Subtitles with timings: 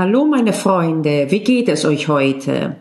[0.00, 2.76] Hallo meine Freunde, wie geht es euch heute?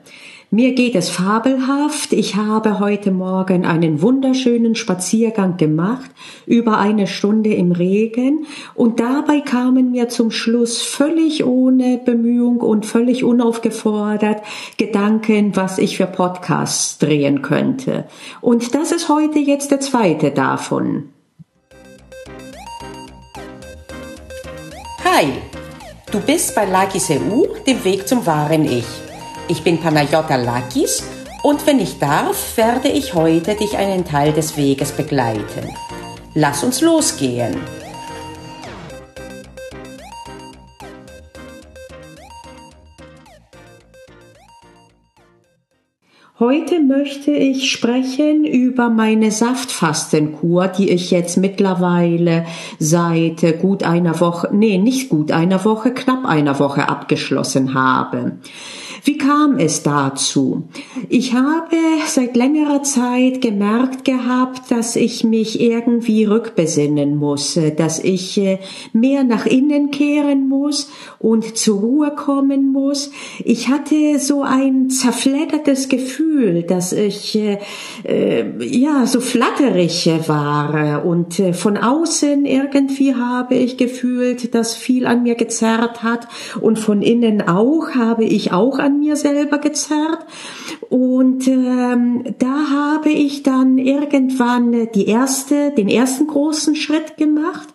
[0.52, 2.14] Mir geht es fabelhaft.
[2.14, 6.10] Ich habe heute Morgen einen wunderschönen Spaziergang gemacht,
[6.46, 12.86] über eine Stunde im Regen, und dabei kamen mir zum Schluss völlig ohne Bemühung und
[12.86, 14.42] völlig unaufgefordert
[14.78, 18.06] Gedanken, was ich für Podcasts drehen könnte.
[18.40, 21.10] Und das ist heute jetzt der zweite davon.
[25.04, 25.34] Hi,
[26.12, 28.86] du bist bei Lakis EU, dem Weg zum wahren Ich.
[29.48, 31.04] Ich bin Panayota Lakis
[31.44, 35.76] und wenn ich darf, werde ich heute dich einen Teil des Weges begleiten.
[36.34, 37.58] Lass uns losgehen.
[46.40, 52.46] Heute möchte ich sprechen über meine Saftfastenkur, die ich jetzt mittlerweile
[52.78, 58.38] seit gut einer Woche, nee, nicht gut einer Woche, knapp einer Woche abgeschlossen habe.
[59.04, 60.64] Wie kam es dazu?
[61.08, 68.38] Ich habe seit längerer Zeit gemerkt gehabt, dass ich mich irgendwie rückbesinnen muss, dass ich
[68.38, 68.60] äh,
[68.94, 73.12] mehr nach innen kehren muss und zur Ruhe kommen muss.
[73.44, 77.60] Ich hatte so ein zerfleddertes Gefühl, dass ich äh,
[78.04, 85.06] äh ja so flatterig war und äh, von außen irgendwie habe ich gefühlt, dass viel
[85.06, 86.28] an mir gezerrt hat
[86.62, 90.26] und von innen auch habe ich auch an mir selber gezerrt.
[90.90, 97.68] Und ähm, da habe ich dann irgendwann die erste, den ersten großen Schritt gemacht.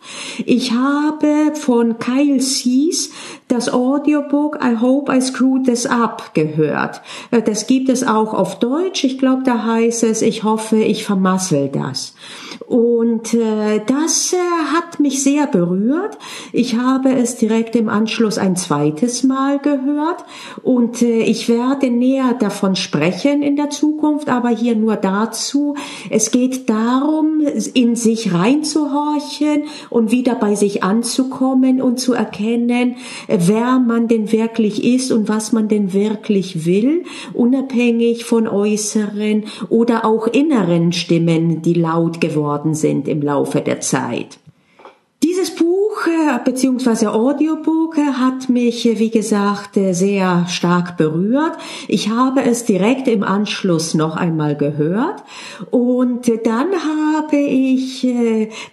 [0.44, 3.10] Ich habe von Kyle Sees
[3.48, 7.02] das Audiobook I Hope I Screwed This Up gehört.
[7.30, 9.04] Äh, das gibt es auch auf Deutsch.
[9.04, 12.14] Ich glaube, da heißt es, ich hoffe, ich vermassel das.
[12.66, 14.36] Und äh, das äh,
[14.72, 16.18] hat mich sehr berührt.
[16.52, 20.24] Ich habe es direkt im Anschluss ein zweites Mal gehört
[20.62, 25.74] und äh, ich werde näher davon sprechen in der Zukunft, aber hier nur dazu.
[26.10, 27.40] Es geht darum,
[27.74, 32.96] in sich reinzuhorchen und wieder bei sich anzukommen und zu erkennen,
[33.28, 40.04] wer man denn wirklich ist und was man denn wirklich will, unabhängig von äußeren oder
[40.04, 42.43] auch inneren Stimmen, die laut geworden
[42.74, 44.38] sind im Laufe der Zeit.
[46.04, 47.06] Buch äh, bzw.
[47.06, 51.52] Audiobook hat mich, äh, wie gesagt, äh, sehr stark berührt.
[51.88, 55.22] Ich habe es direkt im Anschluss noch einmal gehört
[55.70, 58.06] und dann habe ich,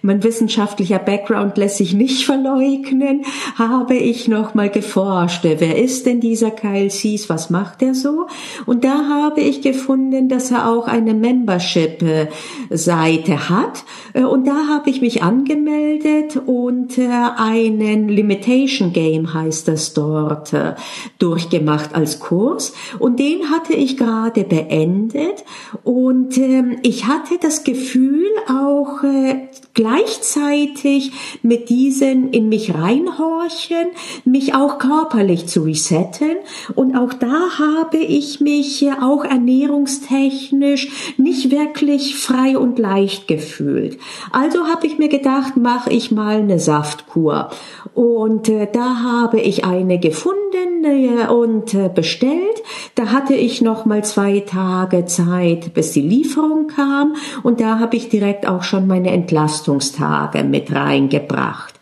[0.02, 3.22] mein wissenschaftlicher Background lässt sich nicht verleugnen,
[3.56, 8.26] habe ich noch mal geforscht, wer ist denn dieser Kyle Sees, was macht er so?
[8.66, 15.00] Und da habe ich gefunden, dass er auch eine Membership-Seite hat und da habe ich
[15.00, 20.74] mich angemeldet und äh, einen Limitation Game heißt das dort äh,
[21.18, 22.74] durchgemacht als Kurs.
[22.98, 25.44] Und den hatte ich gerade beendet.
[25.84, 31.12] Und ähm, ich hatte das Gefühl auch äh, gleichzeitig
[31.42, 33.86] mit diesen in mich reinhorchen,
[34.24, 36.36] mich auch körperlich zu resetten.
[36.74, 43.98] Und auch da habe ich mich auch ernährungstechnisch nicht wirklich frei und leicht gefühlt.
[44.30, 49.64] Also habe ich mir gedacht, mache ich mal eine Saftkur und äh, da habe ich
[49.64, 52.62] eine gefunden äh, und äh, bestellt.
[52.94, 57.96] Da hatte ich noch mal zwei Tage Zeit, bis die Lieferung kam und da habe
[57.96, 61.74] ich direkt auch schon meine Entlastungstage mit reingebracht.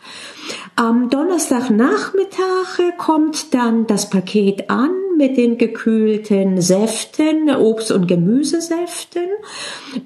[0.75, 9.27] Am Donnerstagnachmittag kommt dann das Paket an mit den gekühlten Säften, Obst- und Gemüsesäften.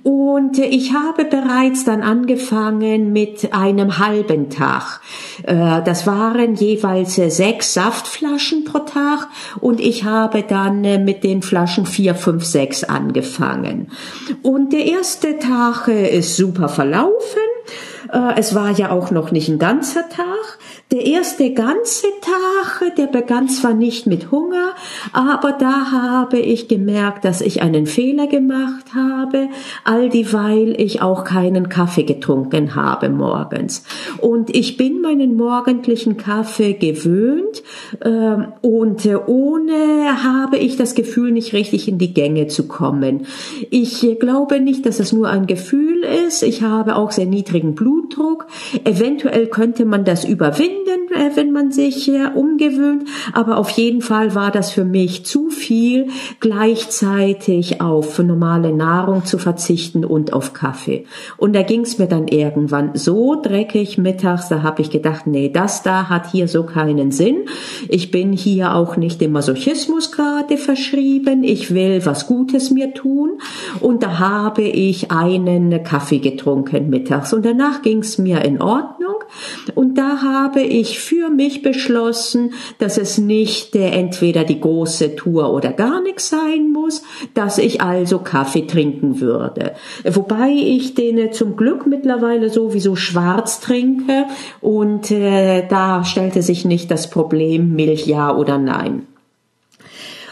[0.04, 5.00] Und ich habe bereits dann angefangen mit einem halben Tag.
[5.44, 9.30] Äh, das waren jeweils sechs Saftflaschen pro Tag
[9.62, 13.92] und ich habe dann mit den Flaschen vier, fünf, sechs angefangen.
[14.44, 17.40] Und der erste Tag ist super verlaufen.
[18.12, 20.60] Äh, es war ja auch noch nicht ein ganzer Tag.
[20.92, 24.76] Der erste ganze Tag, der begann zwar nicht mit Hunger,
[25.14, 29.50] aber da habe ich gemerkt, dass ich einen Fehler gemacht habe,
[29.84, 33.84] all dieweil ich auch keinen Kaffee getrunken habe morgens.
[34.20, 37.64] Und ich bin meinen morgendlichen Kaffee gewöhnt
[38.02, 43.26] äh, und äh, ohne habe ich das Gefühl, nicht richtig in die Gänge zu kommen.
[43.70, 46.44] Ich glaube nicht, dass es nur ein Gefühl ist.
[46.44, 48.48] Ich habe auch sehr niedrigen Blutdruck.
[48.84, 54.36] Eventuell könnte man das überwinden äh, wenn man sich äh, umgewöhnt, aber auf jeden Fall
[54.36, 56.08] war das für mich zu viel,
[56.40, 61.06] gleichzeitig auf normale Nahrung zu verzichten und auf Kaffee.
[61.38, 65.50] Und da ging es mir dann irgendwann so dreckig mittags, da habe ich gedacht, nee,
[65.50, 67.46] das da hat hier so keinen Sinn.
[67.88, 71.44] Ich bin hier auch nicht dem Masochismus gerade verschrieben.
[71.44, 73.40] Ich will was Gutes mir tun.
[73.80, 77.34] Und da habe ich einen Kaffee getrunken mittags.
[77.34, 79.16] Und danach ging es mir in Ordnung.
[79.74, 85.54] Und da habe ich für mich beschlossen, dass es nicht äh, entweder die große Tour
[85.54, 87.04] oder gar nichts sein muss,
[87.34, 89.74] dass ich also Kaffee trinken würde.
[90.04, 94.26] Wobei ich den äh, zum Glück mittlerweile sowieso schwarz trinke
[94.62, 99.08] und äh, da stellte sich nicht das Problem Milch ja oder nein.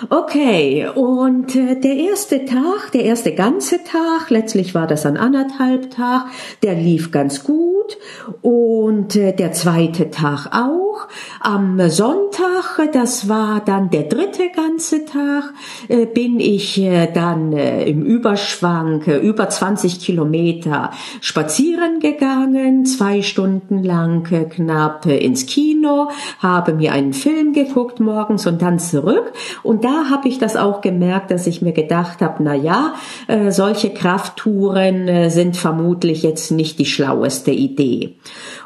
[0.09, 5.91] Okay, und äh, der erste Tag, der erste ganze Tag, letztlich war das ein anderthalb
[5.91, 6.25] Tag,
[6.63, 7.97] der lief ganz gut
[8.41, 11.07] und äh, der zweite Tag auch.
[11.39, 15.53] Am Sonntag, das war dann der dritte ganze Tag,
[15.87, 16.81] äh, bin ich
[17.13, 20.91] dann im Überschwang äh, über 20 Kilometer
[21.21, 26.09] spazieren gegangen, zwei Stunden lang knapp ins Kino,
[26.39, 30.81] habe mir einen Film geguckt morgens und dann zurück und da habe ich das auch
[30.81, 32.93] gemerkt, dass ich mir gedacht habe, na ja,
[33.27, 38.15] äh, solche Krafttouren äh, sind vermutlich jetzt nicht die schlaueste Idee.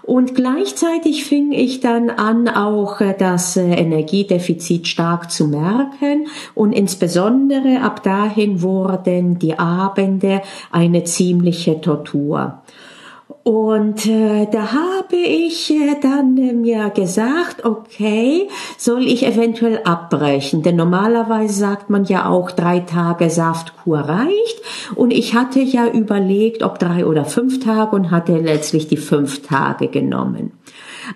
[0.04, 6.28] Und gleichzeitig fing ich dann an, auch äh, das äh, Energiedefizit stark zu merken.
[6.56, 10.42] Und insbesondere ab dahin wurden die Abende
[10.72, 12.62] eine ziemliche Tortur.
[13.48, 20.64] Und äh, da habe ich äh, dann äh, mir gesagt, okay, soll ich eventuell abbrechen?
[20.64, 24.62] Denn normalerweise sagt man ja auch, drei Tage Saftkur reicht.
[24.96, 29.44] Und ich hatte ja überlegt, ob drei oder fünf Tage und hatte letztlich die fünf
[29.44, 30.52] Tage genommen.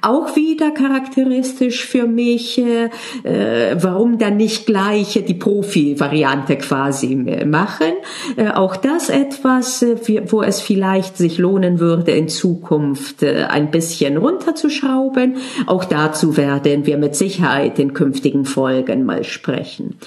[0.02, 2.90] Auch wieder charakteristisch für mich, äh,
[3.80, 7.16] warum dann nicht gleich die Profi-Variante quasi
[7.46, 7.94] machen.
[8.38, 9.98] Äh, auch das etwas, äh,
[10.28, 15.36] wo es vielleicht sich lohnen würde, in Zukunft äh, ein bisschen runterzuschrauben.
[15.68, 19.98] Auch dazu werden wir mit Sicherheit in künftigen Folgen mal sprechen.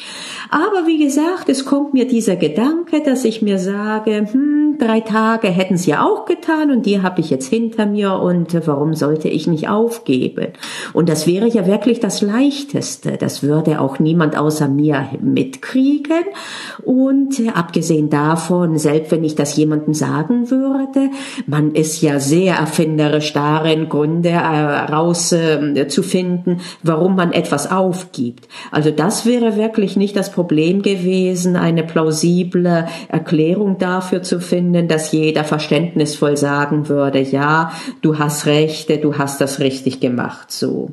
[0.51, 5.49] Aber wie gesagt, es kommt mir dieser Gedanke, dass ich mir sage, hm, drei Tage
[5.49, 9.29] hätten es ja auch getan und die habe ich jetzt hinter mir und warum sollte
[9.29, 10.53] ich nicht aufgeben.
[10.93, 13.17] Und das wäre ja wirklich das Leichteste.
[13.19, 16.25] Das würde auch niemand außer mir mitkriegen.
[16.85, 20.84] Und äh, abgesehen davon, selbst wenn ich das jemandem sagen würde,
[21.47, 28.49] man ist ja sehr erfinderisch darin, Gründe herauszufinden, äh, warum man etwas aufgibt.
[28.71, 35.13] Also das wäre wirklich nicht das Problem gewesen, eine plausible Erklärung dafür zu finden, dass
[35.13, 40.91] jeder verständnisvoll sagen würde, ja, du hast Rechte, du hast das richtig gemacht, so.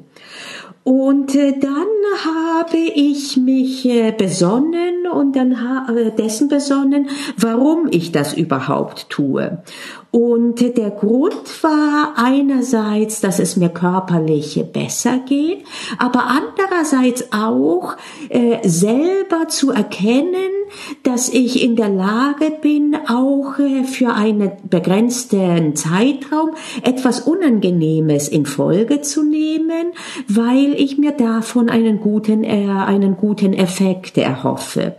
[0.83, 1.87] Und äh, dann
[2.25, 9.09] habe ich mich äh, besonnen und dann ha äh, dessen besonnen, warum ich das überhaupt
[9.09, 9.61] tue.
[10.09, 15.63] Und der Grund war einerseits, dass es mir körperlich besser geht,
[15.99, 17.95] aber andererseits auch
[18.29, 20.60] äh, selber zu erkennen,
[21.03, 26.51] dass ich in der Lage bin, auch äh, für einen begrenzten Zeitraum
[26.83, 29.93] etwas Unangenehmes in Folge zu nehmen,
[30.27, 34.95] weil ich mir davon einen guten, äh, einen guten Effekt erhoffe.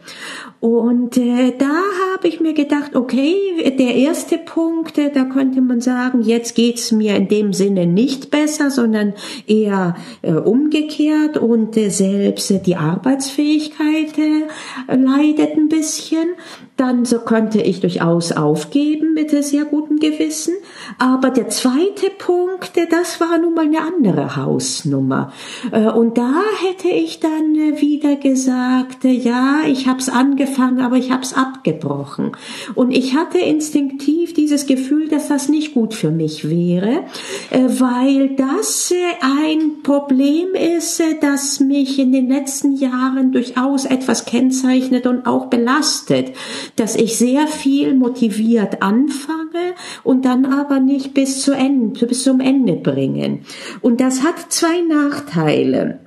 [0.63, 1.75] Und äh, da
[2.13, 3.35] habe ich mir gedacht, okay,
[3.81, 8.31] der erste Punkt, äh, da könnte man sagen, jetzt geht's mir in dem Sinne nicht
[8.31, 9.15] besser, sondern
[9.49, 11.37] eher äh, umgekehrt.
[11.37, 16.29] Und äh, selbst äh, die Arbeitsfähigkeit äh, leidet ein bisschen
[16.77, 20.55] dann so könnte ich durchaus aufgeben mit sehr gutem Gewissen.
[20.99, 25.33] Aber der zweite Punkt, das war nun mal eine andere Hausnummer.
[25.71, 31.11] Äh, und da hätte ich dann wieder gesagt, ja, ich habe es angefangen, aber ich
[31.11, 32.33] habe es abgebrochen.
[32.75, 37.05] Und ich hatte instinktiv dieses Gefühl, dass das nicht gut für mich wäre,
[37.51, 44.25] äh, weil das äh, ein Problem ist, das mich in den letzten Jahren durchaus etwas
[44.25, 46.33] kennzeichnet und auch belastet
[46.77, 52.41] dass ich sehr viel motiviert anfange und dann aber nicht bis zu Ende, bis zum
[52.41, 53.45] Ende bringen.
[53.81, 56.01] Und das hat zwei Nachteile.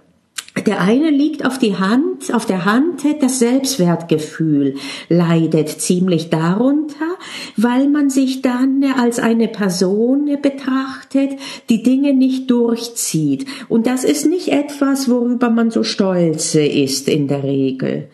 [0.64, 4.76] Der eine liegt auf die Hand, auf der Hand, das Selbstwertgefühl
[5.10, 7.18] leidet ziemlich darunter,
[7.58, 11.32] weil man sich dann als eine Person betrachtet,
[11.70, 13.46] die Dinge nicht durchzieht.
[13.68, 18.08] Und das ist nicht etwas, worüber man so stolz ist in der Regel.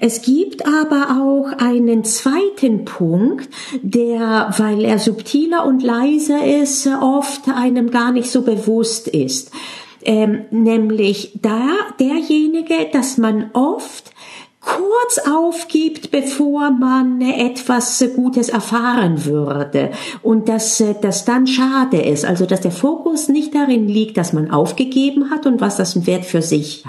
[0.00, 3.50] Es gibt aber auch einen zweiten Punkt,
[3.82, 9.50] der, weil er subtiler und leiser ist, oft einem gar nicht so bewusst ist.
[10.04, 11.68] Ähm, nämlich da
[11.98, 14.11] derjenige, dass man oft
[14.64, 19.90] kurz aufgibt, bevor man etwas Gutes erfahren würde
[20.22, 24.50] und dass das dann schade ist, also dass der Fokus nicht darin liegt, dass man
[24.50, 26.84] aufgegeben hat und was das einen Wert für sich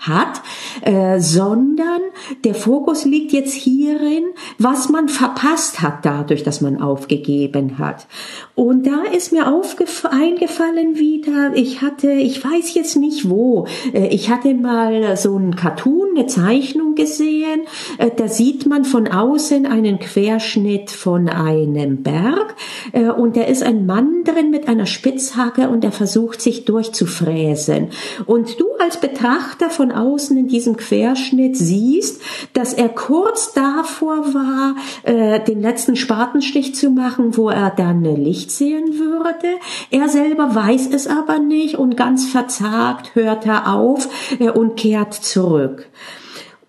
[0.00, 0.42] hat,
[0.82, 2.00] äh, sondern
[2.44, 4.24] der Fokus liegt jetzt hierin,
[4.58, 8.06] was man verpasst hat dadurch, dass man aufgegeben hat.
[8.54, 14.30] Und da ist mir eingefallen wieder, ich hatte, ich weiß jetzt nicht wo, äh, ich
[14.30, 17.62] hatte mal so einen Cartoon, eine Zeichnung gesehen.
[17.98, 22.54] Äh, da sieht man von außen einen Querschnitt von einem Berg
[22.92, 27.88] äh, und da ist ein Mann drin mit einer Spitzhacke und er versucht sich durchzufräsen.
[28.26, 32.22] Und du als Betrachter von außen in diesem Querschnitt siehst,
[32.52, 38.50] dass er kurz davor war, äh, den letzten Spatenstich zu machen, wo er dann Licht
[38.50, 39.58] sehen würde.
[39.90, 44.08] Er selber weiß es aber nicht und ganz verzagt hört er auf
[44.54, 45.88] und kehrt zurück.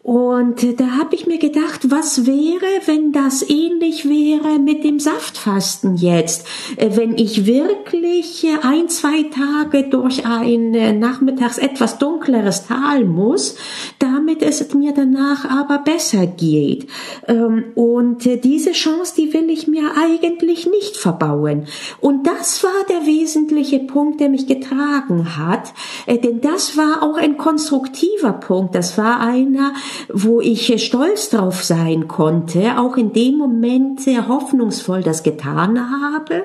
[0.05, 5.95] Und da habe ich mir gedacht, was wäre, wenn das ähnlich wäre mit dem Saftfasten
[5.95, 6.45] jetzt?
[6.77, 13.55] Äh, wenn ich wirklich ein, zwei Tage durch ein äh, nachmittags etwas dunkleres Tal muss,
[13.97, 16.85] damit es mir danach aber besser geht.
[17.27, 21.65] Ähm, und äh, diese Chance, die will ich mir eigentlich nicht verbauen.
[21.99, 25.73] Und das war der wesentliche Punkt, der mich getragen hat.
[26.05, 28.75] Denn das war auch ein konstruktiver Punkt.
[28.75, 29.73] Das war einer,
[30.11, 36.43] wo ich stolz drauf sein konnte, auch in dem Moment sehr hoffnungsvoll das getan habe.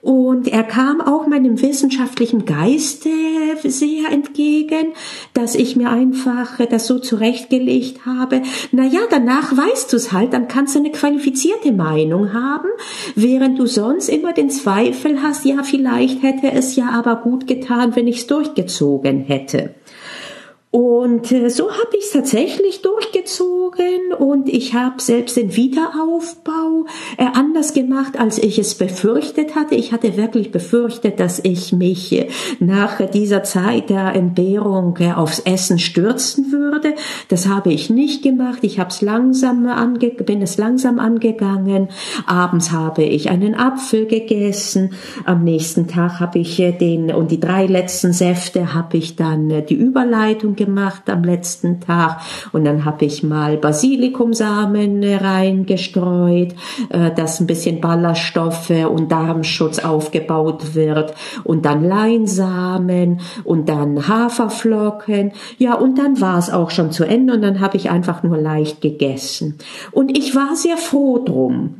[0.00, 3.08] Und er kam auch meinem wissenschaftlichen Geiste
[3.64, 4.92] sehr entgegen,
[5.34, 8.42] dass ich mir einfach das so zurechtgelegt habe.
[8.70, 12.68] Na ja, danach weißt du es halt, dann kannst du eine qualifizierte Meinung haben,
[13.16, 17.96] während du sonst immer den Zweifel hast, ja, vielleicht hätte es ja aber gut getan,
[17.96, 19.74] wenn ich es durchgezogen hätte.
[20.70, 26.84] Und äh, so habe ich es tatsächlich durchgezogen und ich habe selbst den Wiederaufbau
[27.16, 29.76] äh, anders gemacht, als ich es befürchtet hatte.
[29.76, 32.28] Ich hatte wirklich befürchtet, dass ich mich äh,
[32.60, 36.94] nach dieser Zeit der Entbehrung äh, aufs Essen stürzen würde.
[37.28, 38.58] Das habe ich nicht gemacht.
[38.60, 41.88] Ich habe es langsam ange bin es langsam angegangen.
[42.26, 44.90] Abends habe ich einen Apfel gegessen.
[45.24, 49.64] Am nächsten Tag habe ich äh, den und die drei letzten Säfte habe ich dann
[49.66, 52.20] die Überleitung gemacht am letzten Tag
[52.52, 56.54] und dann habe ich mal Basilikumsamen reingestreut,
[56.90, 65.32] äh, dass ein bisschen Ballaststoffe und Darmschutz aufgebaut wird und dann Leinsamen und dann Haferflocken.
[65.56, 68.36] Ja, und dann war es auch schon zu Ende und dann habe ich einfach nur
[68.36, 69.56] leicht gegessen.
[69.92, 71.76] Und ich war sehr froh drum.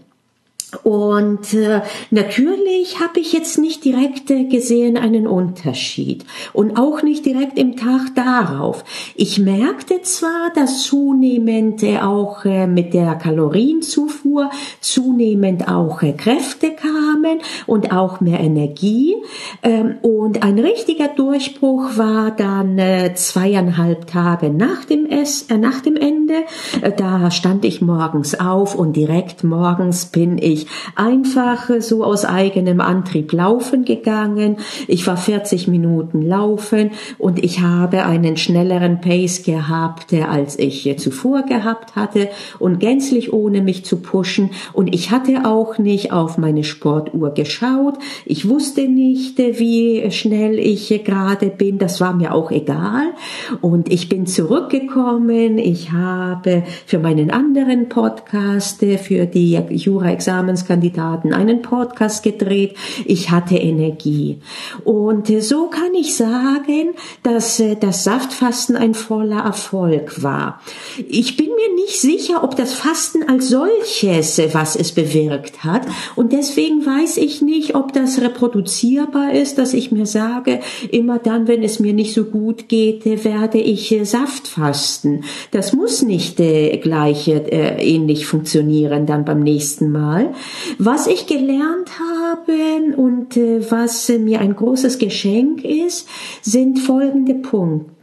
[0.89, 7.27] Und äh, natürlich habe ich jetzt nicht direkt äh, gesehen einen Unterschied und auch nicht
[7.27, 8.85] direkt im Tag darauf.
[9.15, 16.71] Ich merkte zwar, dass zunehmend äh, auch äh, mit der Kalorienzufuhr zunehmend auch äh, Kräfte
[16.71, 19.15] kamen und auch mehr Energie.
[19.63, 25.81] Ähm, und ein richtiger Durchbruch war dann äh, zweieinhalb Tage nach dem, Ess, äh, nach
[25.81, 26.45] dem Ende.
[26.81, 32.25] Äh, da stand ich morgens auf und direkt morgens bin ich ich einfach so aus
[32.25, 34.57] eigenem Antrieb laufen gegangen.
[34.87, 41.43] Ich war 40 Minuten laufen und ich habe einen schnelleren Pace gehabt, als ich zuvor
[41.43, 44.51] gehabt hatte und gänzlich ohne mich zu pushen.
[44.73, 47.99] Und ich hatte auch nicht auf meine Sportuhr geschaut.
[48.25, 51.79] Ich wusste nicht, wie schnell ich gerade bin.
[51.79, 53.13] Das war mir auch egal.
[53.61, 55.59] Und ich bin zurückgekommen.
[55.59, 62.77] Ich habe für meinen anderen Podcast, für die Jura-Examen Examenskandidaten einen Podcast gedreht.
[63.05, 64.41] Ich hatte Energie.
[64.85, 70.61] Und äh, so kann ich sagen, dass äh, das Saftfasten ein voller Erfolg war.
[71.09, 75.83] Ich bin mir nicht sicher, ob das Fasten als solches, äh, was es bewirkt hat.
[76.17, 80.61] Und deswegen weiß ich nicht, ob das reproduzierbar ist, dass ich mir sage,
[80.91, 85.25] immer dann, wenn es mir nicht so gut geht, werde ich Saft fasten.
[85.51, 90.33] Das muss nicht gleich ähnlich funktionieren dann beim nächsten Mal.
[90.79, 96.09] Was ich gelernt habe und äh, was äh, mir ein großes Geschenk ist,
[96.43, 97.98] sind folgende Punkte.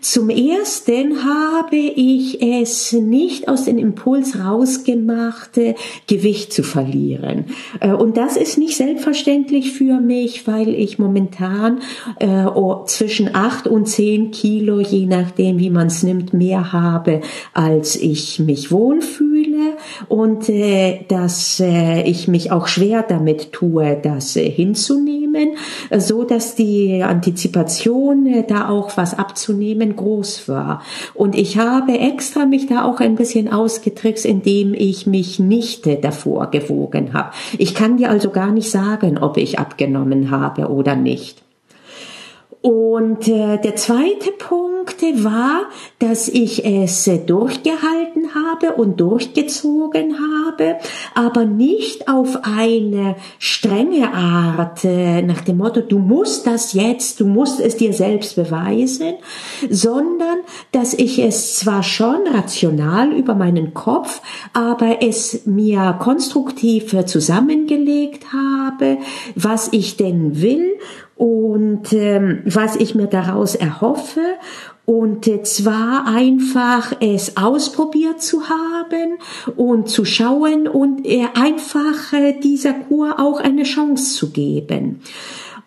[0.00, 5.74] Zum ersten habe ich es nicht aus dem Impuls rausgemacht, äh,
[6.08, 7.44] Gewicht zu verlieren.
[7.78, 11.82] Äh, und das ist nicht selbstverständlich für mich, weil ich momentan
[12.18, 17.20] äh, oh, zwischen acht und zehn Kilo, je nachdem wie man es nimmt, mehr habe,
[17.54, 19.27] als ich mich wohlfühle.
[19.58, 19.76] Fühle
[20.08, 25.56] und äh, dass äh, ich mich auch schwer damit tue, das äh, hinzunehmen,
[25.96, 30.82] so dass die Antizipation äh, da auch was abzunehmen groß war.
[31.14, 36.50] Und ich habe extra mich da auch ein bisschen ausgetrickst, indem ich mich nicht davor
[36.50, 37.30] gewogen habe.
[37.58, 41.47] Ich kann dir also gar nicht sagen, ob ich abgenommen habe oder nicht.
[42.60, 45.66] Und äh, der zweite Punkt war,
[46.00, 50.76] dass ich es äh, durchgehalten habe und durchgezogen habe,
[51.14, 57.26] aber nicht auf eine strenge Art äh, nach dem Motto, du musst das jetzt, du
[57.26, 59.14] musst es dir selbst beweisen,
[59.70, 60.38] sondern
[60.72, 64.20] dass ich es zwar schon rational über meinen Kopf,
[64.52, 68.98] aber es mir konstruktiv zusammengelegt habe,
[69.36, 70.72] was ich denn will
[71.18, 74.22] und ähm, was ich mir daraus erhoffe.
[74.86, 79.18] Und äh, zwar einfach es ausprobiert zu haben
[79.56, 85.00] und zu schauen und äh, einfach äh, dieser Kur auch eine Chance zu geben.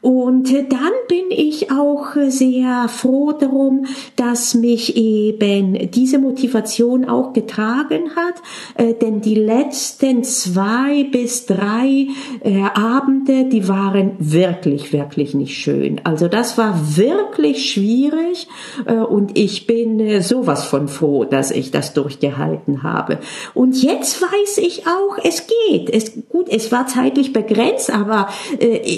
[0.02, 8.16] Und dann bin ich auch sehr froh darum, dass mich eben diese Motivation auch getragen
[8.16, 8.34] hat,
[8.76, 12.08] äh, denn die letzten zwei bis drei
[12.44, 16.02] äh, Abende, die waren wirklich, wirklich nicht schön.
[16.04, 18.48] Also das war wirklich schwierig
[18.88, 23.20] äh, und ich bin sowas von froh, dass ich das durchgehalten habe.
[23.54, 25.92] Und jetzt weiß ich auch, es geht.
[25.92, 28.30] Es, gut, es war zeitlich begrenzt, aber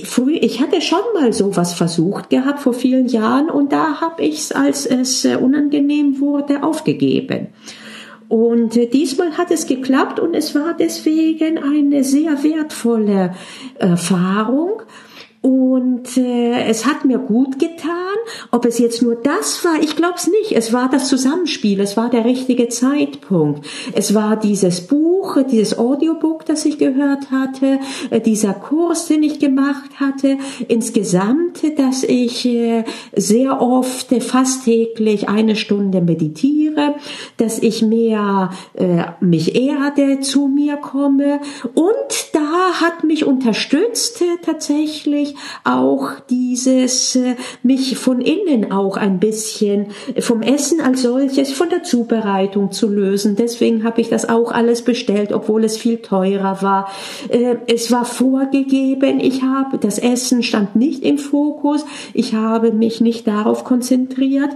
[0.06, 4.22] früh, ich hatte schon schon mal sowas versucht gehabt vor vielen Jahren und da habe
[4.22, 7.48] ich es, als es äh, unangenehm wurde, aufgegeben.
[8.28, 13.34] Und äh, diesmal hat es geklappt und es war deswegen eine sehr wertvolle
[13.80, 14.84] Erfahrung.
[15.44, 17.92] Und äh, es hat mir gut getan.
[18.52, 20.54] Ob es jetzt nur das war, ich glaube es nicht.
[20.54, 23.66] Es war das Zusammenspiel, es war der richtige Zeitpunkt.
[23.92, 29.40] Es war dieses Buch, dieses Audiobook, das ich gehört hatte, äh, dieser Kurs, den ich
[29.40, 30.38] gemacht hatte.
[30.70, 36.96] Insgesamt, dass ich äh, sehr oft, äh, fast täglich eine Stunde meditiere,
[37.36, 41.42] dass ich mehr äh, mich erde, zu mir komme.
[41.74, 44.42] Und da hat mich unterstützt äh,
[45.64, 49.88] auch dieses äh, mich von innen auch ein bisschen
[50.20, 53.36] vom Essen als solches, von der Zubereitung zu lösen.
[53.36, 56.90] Deswegen habe ich das auch alles bestellt, obwohl es viel teurer war.
[57.30, 63.02] Äh, es war vorgegeben, ich habe, das Essen stand nicht im Fokus, ich habe mich
[63.02, 64.52] nicht darauf konzentriert.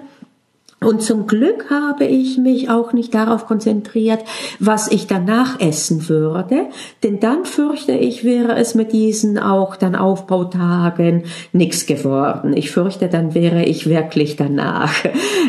[0.88, 4.20] Und zum Glück habe ich mich auch nicht darauf konzentriert,
[4.58, 6.68] was ich danach essen würde,
[7.04, 12.54] denn dann fürchte ich, wäre es mit diesen auch dann Aufbautagen nichts geworden.
[12.56, 14.94] Ich fürchte, dann wäre ich wirklich danach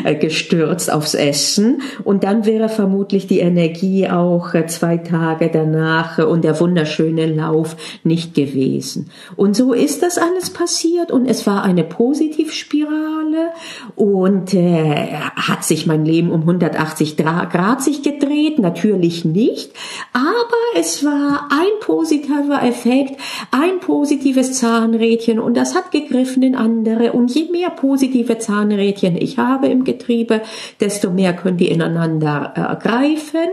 [0.03, 6.17] äh, gestürzt aufs Essen und dann wäre vermutlich die Energie auch äh, zwei Tage danach
[6.17, 9.09] und der wunderschöne Lauf nicht gewesen.
[9.37, 13.53] Und so ist das alles passiert und es war eine Positivspirale
[13.95, 18.59] und äh, hat sich mein Leben um 180 Grad sich gedreht?
[18.59, 19.71] Natürlich nicht.
[20.13, 23.19] Aber es war ein positiver Effekt,
[23.51, 27.13] ein positives Zahnrädchen und das hat gegriffen in andere.
[27.13, 30.41] Und je mehr positive Zahnrädchen ich habe im Getriebe,
[30.79, 33.49] desto mehr können die ineinander äh, greifen.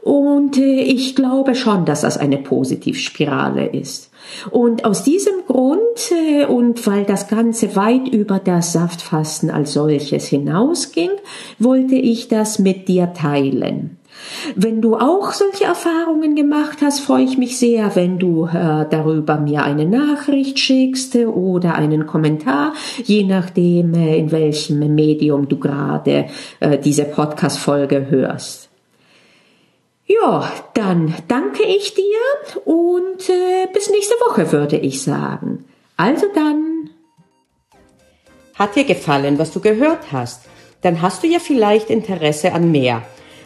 [0.00, 4.09] Und äh, ich glaube schon, dass das eine Positivspirale ist.
[4.50, 5.80] Und aus diesem Grund
[6.10, 11.10] äh, und weil das Ganze weit über das Saftfasten als solches hinausging,
[11.58, 13.98] wollte ich das mit dir teilen.
[14.54, 19.38] Wenn du auch solche Erfahrungen gemacht hast, freue ich mich sehr, wenn du äh, darüber
[19.38, 26.26] mir eine Nachricht schickst oder einen Kommentar, je nachdem, äh, in welchem Medium du gerade
[26.60, 28.68] äh, diese Podcast-Folge hörst.
[30.06, 33.30] Ja, dann danke ich dir und
[33.72, 33.79] bis
[34.20, 35.64] Woche würde ich sagen.
[35.96, 36.90] Also dann.
[38.54, 40.42] Hat dir gefallen, was du gehört hast?
[40.82, 43.02] Dann hast du ja vielleicht Interesse an mehr.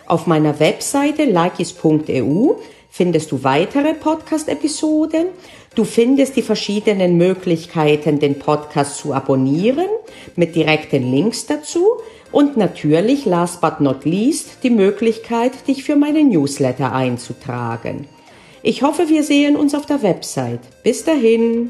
[0.07, 2.55] Auf meiner Webseite likis.eu
[2.91, 5.27] findest du weitere Podcast-Episoden.
[5.75, 9.89] Du findest die verschiedenen Möglichkeiten, den Podcast zu abonnieren,
[10.37, 11.85] mit direkten Links dazu
[12.31, 18.07] und natürlich, last but not least, die Möglichkeit, dich für meine Newsletter einzutragen.
[18.67, 20.61] Ich hoffe, wir sehen uns auf der Website.
[20.83, 21.69] Bis dahin.